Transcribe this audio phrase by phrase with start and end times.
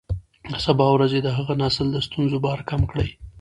[0.51, 3.09] د سبا ورځې د هغه نسل د ستونزو بار کم کړئ.